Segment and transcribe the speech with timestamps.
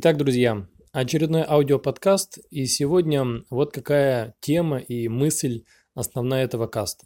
[0.00, 7.04] Итак, друзья, очередной аудиоподкаст, и сегодня вот какая тема и мысль основная этого каста.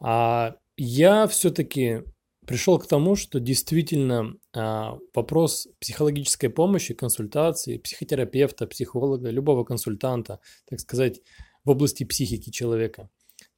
[0.00, 2.04] А я все-таки
[2.46, 10.80] пришел к тому, что действительно а, вопрос психологической помощи, консультации, психотерапевта, психолога, любого консультанта, так
[10.80, 11.20] сказать,
[11.64, 13.10] в области психики человека,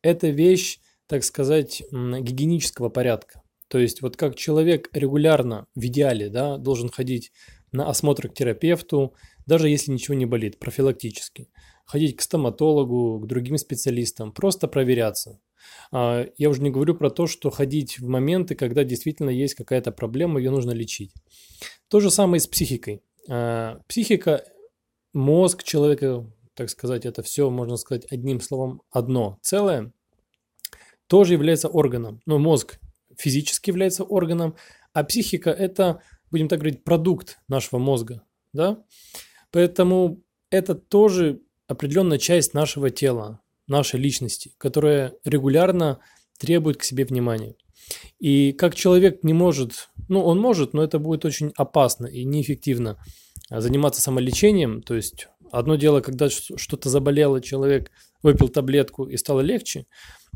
[0.03, 3.41] это вещь, так сказать, гигиенического порядка.
[3.69, 7.31] То есть вот как человек регулярно, в идеале, да, должен ходить
[7.73, 9.15] на осмотр к терапевту,
[9.47, 11.49] даже если ничего не болит, профилактически.
[11.85, 15.41] Ходить к стоматологу, к другим специалистам, просто проверяться.
[15.91, 19.93] А, я уже не говорю про то, что ходить в моменты, когда действительно есть какая-то
[19.93, 21.13] проблема, ее нужно лечить.
[21.89, 23.03] То же самое и с психикой.
[23.29, 24.45] А, психика,
[25.13, 29.93] мозг человека, так сказать, это все, можно сказать, одним словом, одно целое,
[31.07, 32.21] тоже является органом.
[32.27, 32.79] Но мозг
[33.17, 34.57] физически является органом,
[34.93, 38.83] а психика– это будем так говорить, продукт нашего мозга, да?
[39.51, 46.01] Поэтому это тоже определенная часть нашего тела, нашей личности, которая регулярно
[46.39, 47.55] требует к себе внимания.
[48.19, 52.99] И как человек не может, ну он может, но это будет очень опасно и неэффективно
[53.51, 54.83] заниматься самолечением.
[54.83, 57.91] То есть одно дело, когда что-то заболело, человек
[58.23, 59.87] выпил таблетку и стало легче,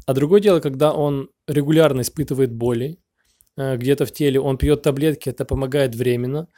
[0.06, 2.98] а другое дело, когда он регулярно испытывает боли,
[3.56, 6.48] где-то в теле, он пьет таблетки, это помогает временно,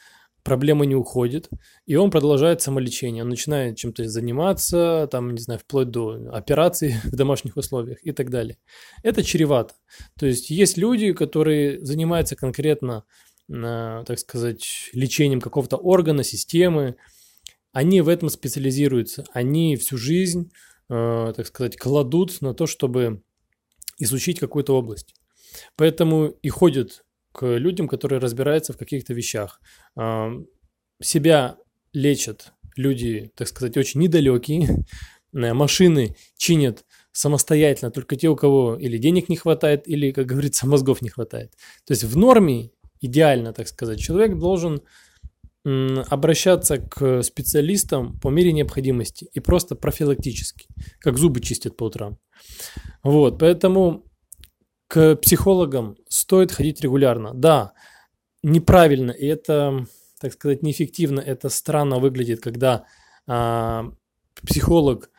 [0.44, 1.48] проблема не уходит,
[1.86, 3.24] и он продолжает самолечение.
[3.24, 8.30] Он начинает чем-то заниматься, там, не знаю, вплоть до операций в домашних условиях и так
[8.30, 8.58] далее.
[9.02, 9.74] Это чревато.
[10.18, 13.04] То есть есть люди, которые занимаются конкретно,
[13.48, 16.96] э, так сказать, лечением какого-то органа, системы,
[17.72, 20.52] они в этом специализируются, они всю жизнь,
[20.90, 23.22] э, так сказать, кладут на то, чтобы
[23.98, 25.14] изучить какую-то область.
[25.76, 29.60] Поэтому и ходят к людям, которые разбираются в каких-то вещах.
[31.02, 31.56] Себя
[31.92, 34.84] лечат люди, так сказать, очень недалекие.
[35.32, 41.02] Машины чинят самостоятельно только те, у кого или денег не хватает, или, как говорится, мозгов
[41.02, 41.52] не хватает.
[41.86, 44.82] То есть в норме, идеально, так сказать, человек должен
[45.64, 50.66] обращаться к специалистам по мере необходимости и просто профилактически,
[50.98, 52.18] как зубы чистят по утрам.
[53.02, 54.04] Вот, поэтому
[54.94, 57.34] к психологам стоит ходить регулярно.
[57.34, 57.72] Да,
[58.44, 59.86] неправильно, и это,
[60.20, 62.84] так сказать, неэффективно, это странно выглядит, когда
[63.26, 63.90] а,
[64.46, 65.10] психолог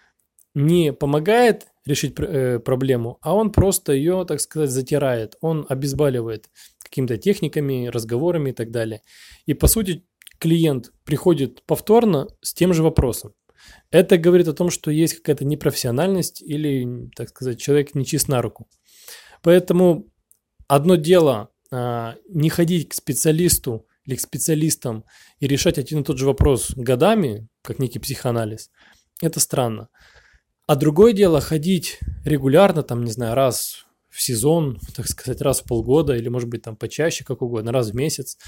[0.54, 6.50] не помогает решить э, проблему, а он просто ее, так сказать, затирает, он обезболивает
[6.82, 9.02] какими-то техниками, разговорами и так далее.
[9.46, 10.06] И по сути
[10.40, 13.34] клиент приходит повторно с тем же вопросом.
[13.92, 18.42] Это говорит о том, что есть какая-то непрофессиональность или, так сказать, человек не чист на
[18.42, 18.70] руку.
[19.46, 20.08] Поэтому
[20.68, 25.06] одно дело а, не ходить к специалисту или к специалистам
[25.40, 28.72] и решать один и тот же вопрос годами, как некий психоанализ,
[29.22, 29.90] это странно.
[30.66, 35.66] А другое дело ходить регулярно, там, не знаю, раз в сезон, так сказать, раз в
[35.66, 38.40] полгода или, может быть, там почаще, как угодно, раз в месяц,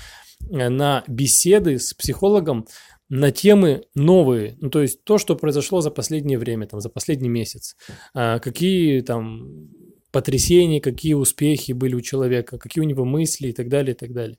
[0.50, 2.66] э, на беседы с психологом
[3.08, 7.30] на темы новые, ну, то есть то, что произошло за последнее время, там, за последний
[7.30, 7.76] месяц,
[8.16, 9.70] а, какие там
[10.12, 14.14] потрясения, какие успехи были у человека, какие у него мысли и так далее, и так
[14.14, 14.38] далее.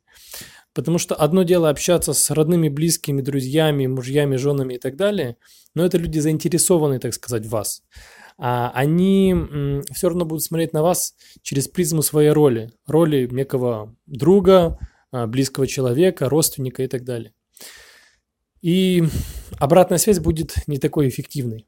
[0.74, 5.36] Потому что одно дело общаться с родными, близкими, друзьями, мужьями, женами и так далее,
[5.74, 7.82] но это люди заинтересованы, так сказать, в вас.
[8.38, 9.34] А они
[9.92, 14.78] все равно будут смотреть на вас через призму своей роли, роли некого друга,
[15.10, 17.32] а, близкого человека, родственника и так далее.
[18.60, 19.02] И
[19.58, 21.66] обратная связь будет не такой эффективной.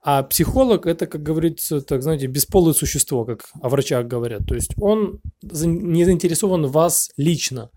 [0.00, 4.46] А психолог это, как говорится, так знаете, бесполое существо, как о врачах говорят.
[4.46, 7.70] То есть он не заинтересован в вас лично.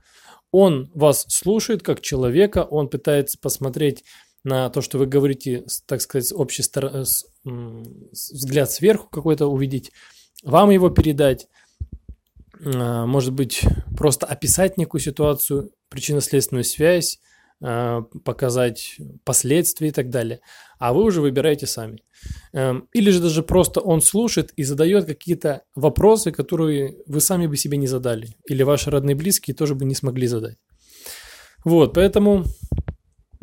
[0.51, 4.03] Он вас слушает как человека, он пытается посмотреть
[4.43, 7.05] на то, что вы говорите, так сказать, общий стар...
[7.43, 9.91] взгляд сверху какой-то увидеть,
[10.43, 11.47] вам его передать,
[12.63, 13.61] а, может быть,
[13.95, 17.19] просто описать некую ситуацию, причинно-следственную связь,
[17.63, 20.41] а, показать последствия и так далее.
[20.79, 22.03] А вы уже выбираете сами.
[22.53, 27.55] Эм, или же даже просто он слушает и задает какие-то вопросы, которые вы сами бы
[27.57, 28.35] себе не задали.
[28.45, 30.57] Или ваши родные близкие тоже бы не смогли задать.
[31.63, 32.45] Вот, поэтому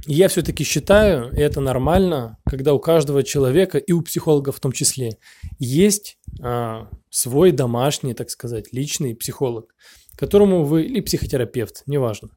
[0.07, 4.73] я все-таки считаю, и это нормально, когда у каждого человека, и у психолога в том
[4.73, 5.19] числе,
[5.59, 9.75] есть а, свой домашний, так сказать, личный психолог
[10.19, 12.31] которому вы, или психотерапевт, неважно.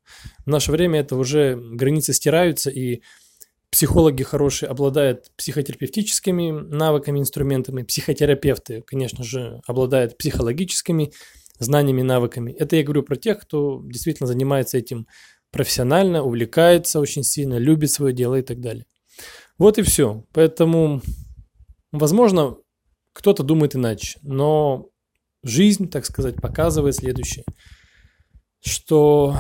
[0.46, 3.02] В наше время это уже границы стираются, и
[3.72, 11.12] психологи хорошие обладают психотерапевтическими навыками, инструментами, психотерапевты, конечно же, обладают психологическими
[11.58, 12.52] знаниями, навыками.
[12.52, 15.08] Это я говорю про тех, кто действительно занимается этим
[15.52, 18.86] профессионально, увлекается очень сильно, любит свое дело и так далее.
[19.58, 20.26] Вот и все.
[20.34, 21.02] Поэтому,
[21.92, 22.58] возможно,
[23.14, 24.90] кто-то думает иначе, но
[25.44, 27.46] жизнь, так сказать, показывает следующее,
[28.64, 29.36] что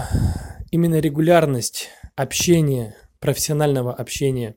[0.71, 4.55] именно регулярность общения, профессионального общения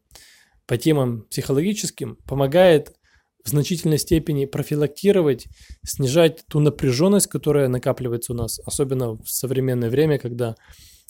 [0.67, 2.95] по темам психологическим помогает
[3.45, 5.47] в значительной степени профилактировать,
[5.85, 10.57] снижать ту напряженность, которая накапливается у нас, особенно в современное время, когда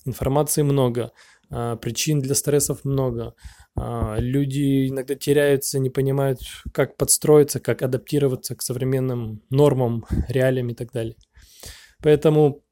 [0.04, 1.12] информации много,
[1.48, 3.34] а, причин для стрессов много,
[3.76, 6.40] а, люди иногда теряются, не понимают,
[6.72, 11.16] как подстроиться, как адаптироваться к современным нормам, реалиям и так далее.
[12.02, 12.64] Поэтому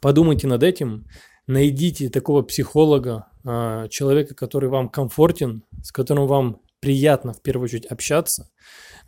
[0.00, 1.06] подумайте над этим,
[1.48, 7.86] найдите такого психолога, а, человека, который вам комфортен, с которым вам приятно в первую очередь
[7.86, 8.50] общаться.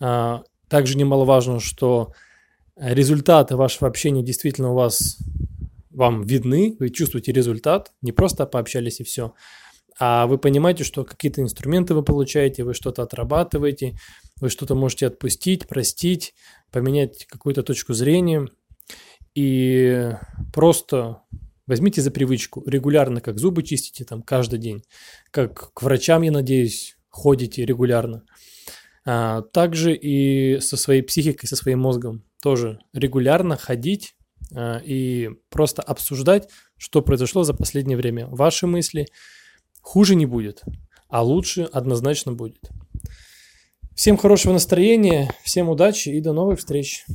[0.01, 2.13] А, также немаловажно, что
[2.77, 5.19] результаты вашего общения действительно у вас
[5.91, 9.33] вам видны, вы чувствуете результат, не просто пообщались и все,
[9.99, 13.97] а вы понимаете, что какие-то инструменты вы получаете, вы что-то отрабатываете,
[14.41, 16.35] вы что-то можете отпустить, простить,
[16.71, 18.47] поменять какую-то точку зрения.
[19.35, 20.11] И
[20.53, 21.23] просто
[21.67, 24.83] возьмите за привычку регулярно, как зубы чистите там каждый день,
[25.31, 28.25] как к врачам, я надеюсь, ходите регулярно.
[29.05, 34.15] А, также и со своей психикой, со своим мозгом тоже регулярно ходить
[34.55, 38.27] а, и просто обсуждать, что произошло за последнее время.
[38.27, 39.07] Ваши мысли,
[39.87, 40.65] Хуже не будет,
[41.09, 42.59] а лучше однозначно будет.
[43.95, 47.07] Всем хорошего настроения, всем удачи и до новых встреч.